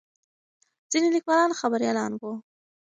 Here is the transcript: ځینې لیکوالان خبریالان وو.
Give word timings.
ځینې 0.91 1.09
لیکوالان 1.15 1.51
خبریالان 1.59 2.11
وو. 2.15 2.31